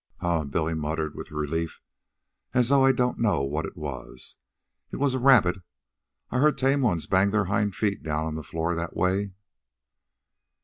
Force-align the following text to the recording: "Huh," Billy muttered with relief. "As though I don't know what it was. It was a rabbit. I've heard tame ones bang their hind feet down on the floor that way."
"Huh," 0.17 0.45
Billy 0.45 0.73
muttered 0.73 1.13
with 1.13 1.29
relief. 1.29 1.79
"As 2.55 2.69
though 2.69 2.83
I 2.83 2.91
don't 2.91 3.19
know 3.19 3.43
what 3.43 3.67
it 3.67 3.77
was. 3.77 4.35
It 4.89 4.95
was 4.95 5.13
a 5.13 5.19
rabbit. 5.19 5.61
I've 6.31 6.41
heard 6.41 6.57
tame 6.57 6.81
ones 6.81 7.05
bang 7.05 7.29
their 7.29 7.45
hind 7.45 7.75
feet 7.75 8.01
down 8.01 8.25
on 8.25 8.33
the 8.33 8.41
floor 8.41 8.73
that 8.73 8.95
way." 8.97 9.33